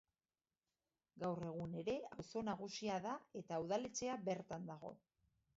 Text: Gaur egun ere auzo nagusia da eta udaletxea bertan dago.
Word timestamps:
Gaur 1.23 1.41
egun 1.49 1.75
ere 1.83 1.95
auzo 2.17 2.43
nagusia 2.49 2.97
da 3.07 3.13
eta 3.43 3.63
udaletxea 3.67 4.21
bertan 4.31 4.71
dago. 4.73 4.95